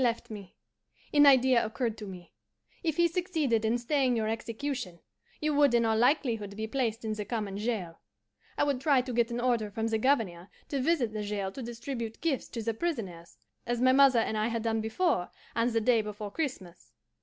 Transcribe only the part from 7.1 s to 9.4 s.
the common jail. I would try to get an